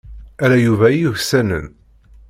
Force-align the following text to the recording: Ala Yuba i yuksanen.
Ala 0.43 0.57
Yuba 0.65 0.87
i 0.93 0.97
yuksanen. 1.01 1.65